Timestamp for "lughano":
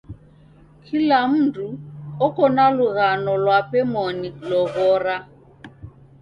2.77-3.31